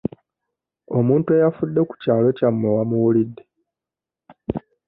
Omuntu 0.97 1.27
eyafudde 1.37 1.81
ku 1.87 1.93
kyalo 2.01 2.29
kyammwe 2.37 2.67
wamuwulidde? 2.77 3.43